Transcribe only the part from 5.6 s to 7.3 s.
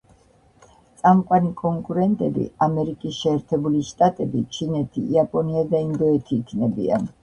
და ინდოეთი იქნებიან.